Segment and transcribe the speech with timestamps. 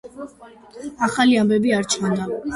[1.09, 2.29] ახალი ამბები არ ჩანდა.